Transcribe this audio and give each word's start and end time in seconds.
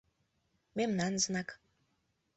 Мемнан 0.77 1.13
знак. 1.25 1.47